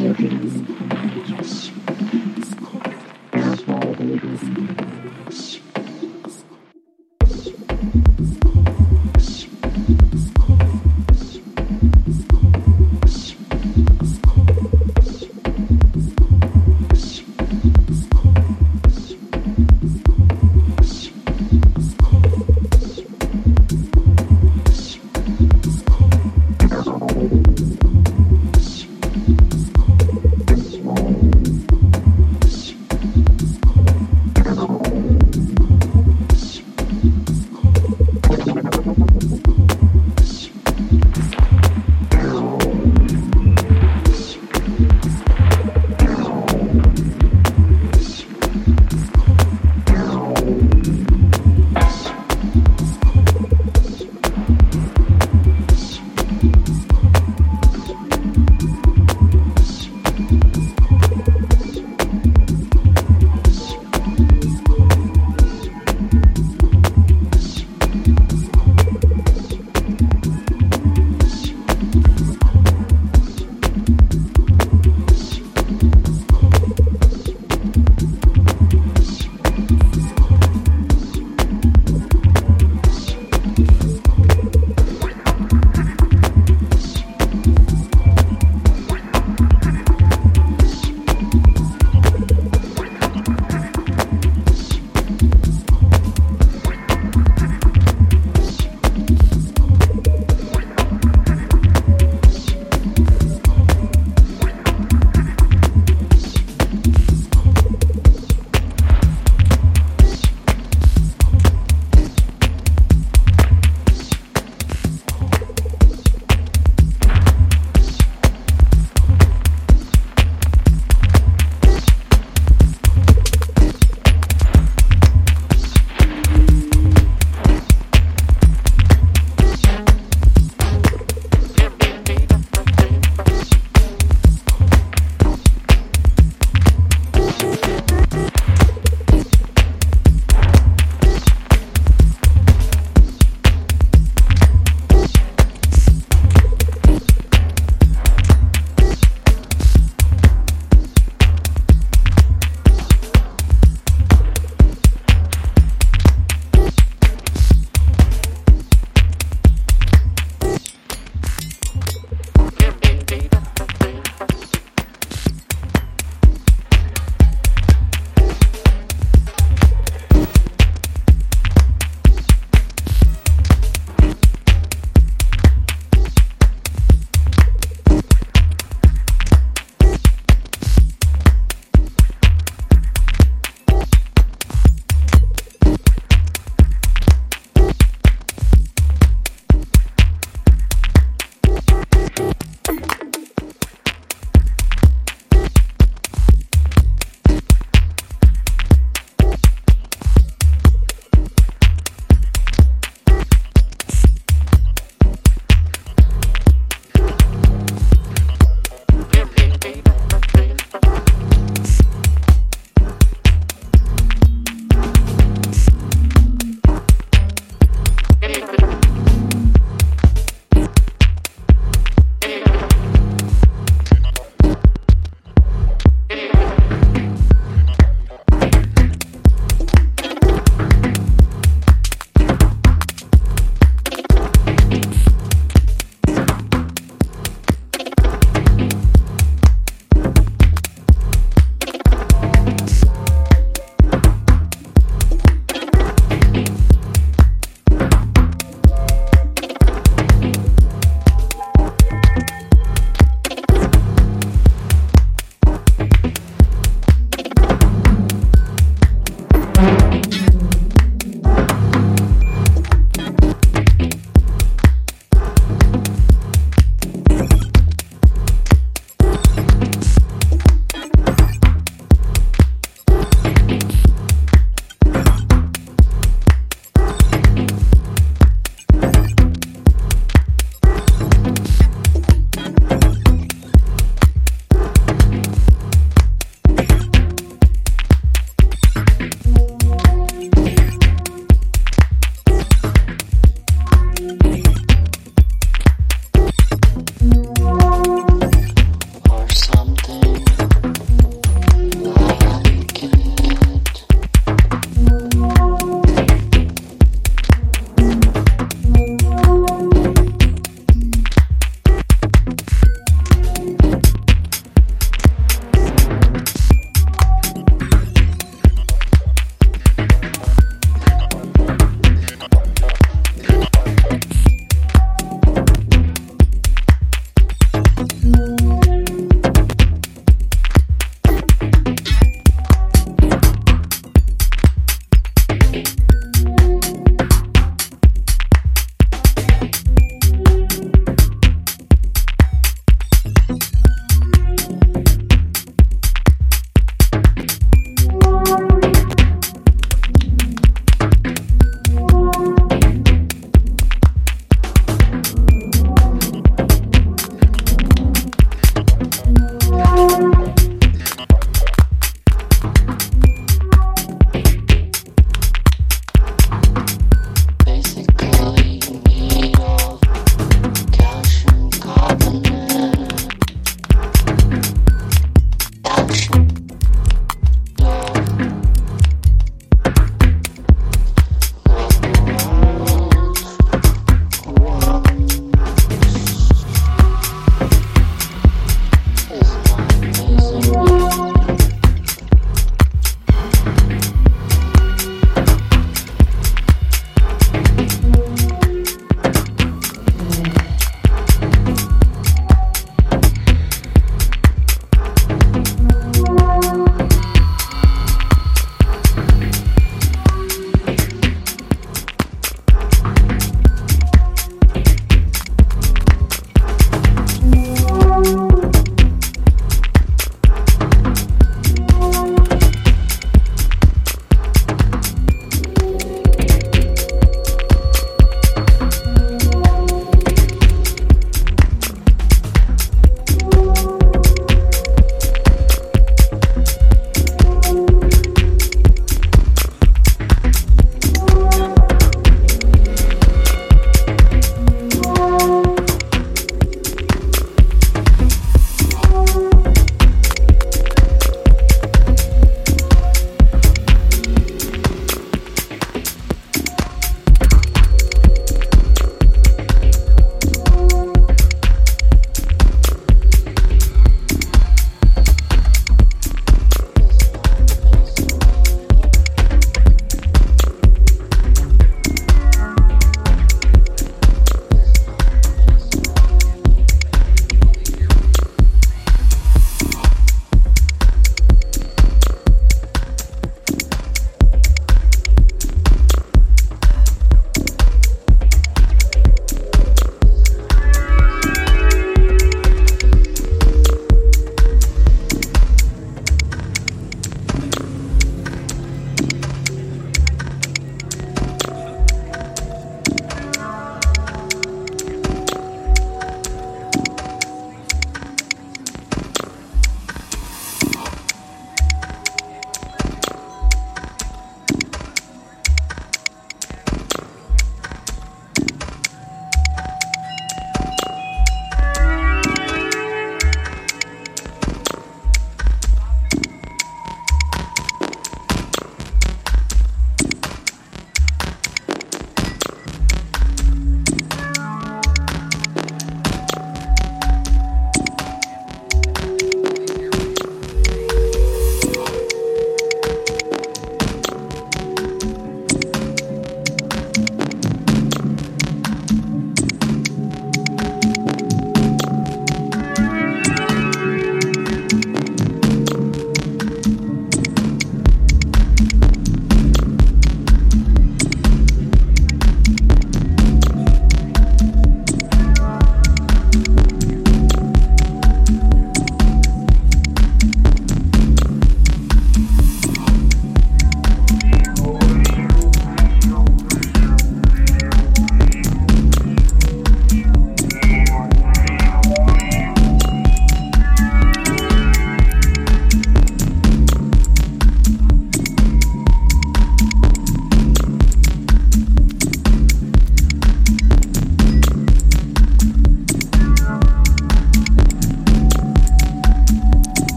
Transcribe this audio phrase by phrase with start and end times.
[0.00, 0.77] your dreams.